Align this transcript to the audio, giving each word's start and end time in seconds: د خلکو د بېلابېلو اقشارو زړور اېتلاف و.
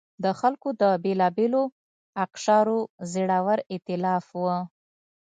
د 0.23 0.25
خلکو 0.39 0.67
د 0.81 0.83
بېلابېلو 1.03 1.63
اقشارو 2.25 2.79
زړور 3.11 3.57
اېتلاف 3.73 4.25
و. 4.41 4.43